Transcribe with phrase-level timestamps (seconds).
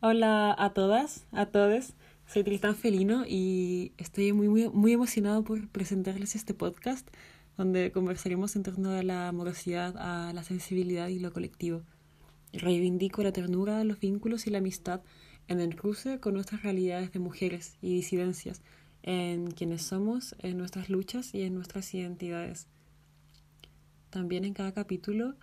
[0.00, 1.94] Hola a todas, a todos.
[2.26, 7.08] Soy Tristán Felino y estoy muy, muy, muy emocionado por presentarles este podcast
[7.56, 11.80] donde conversaremos en torno a la amorosidad, a la sensibilidad y lo colectivo.
[12.52, 15.00] Reivindico la ternura, los vínculos y la amistad
[15.48, 18.60] en el cruce con nuestras realidades de mujeres y disidencias,
[19.02, 22.66] en quienes somos, en nuestras luchas y en nuestras identidades.
[24.10, 25.36] También en cada capítulo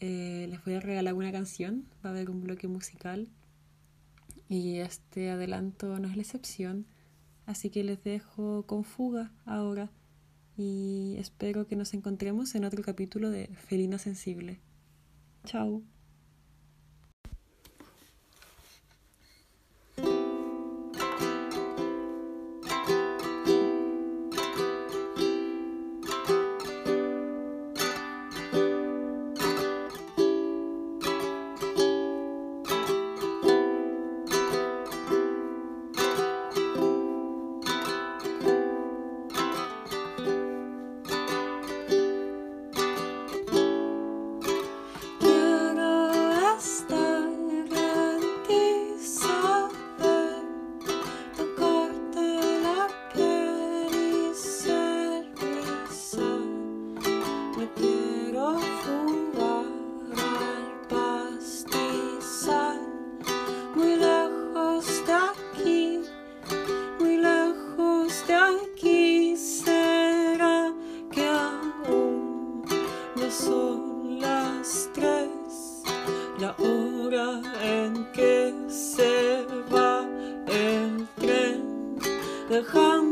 [0.00, 3.28] eh, les voy a regalar una canción, va a haber un bloque musical
[4.52, 6.86] y este adelanto no es la excepción,
[7.46, 9.90] así que les dejo con fuga ahora
[10.58, 14.60] y espero que nos encontremos en otro capítulo de Felina Sensible.
[15.44, 15.82] Chao.
[82.52, 83.11] 个航。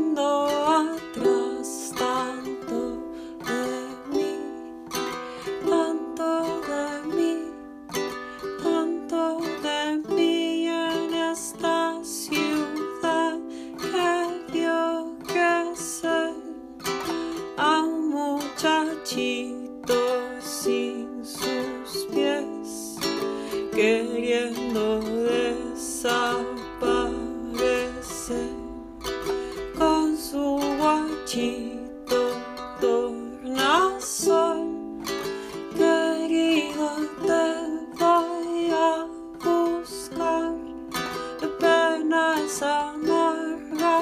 [42.93, 43.95] amarga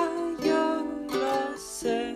[0.43, 0.83] yo
[1.21, 2.15] la sé,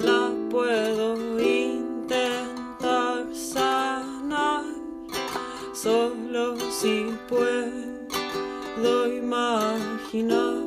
[0.00, 4.64] la puedo intentar sanar,
[5.72, 10.62] solo si puedo imaginar.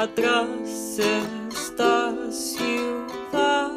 [0.00, 3.70] Atrás esta ciudad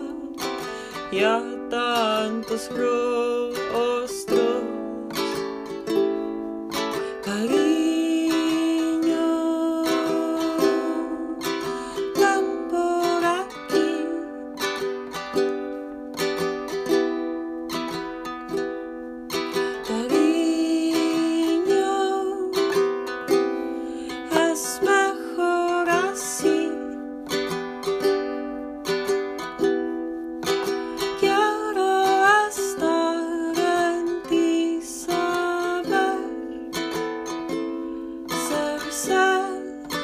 [1.11, 3.93] y a tantos rostros.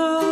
[0.00, 0.27] Oh.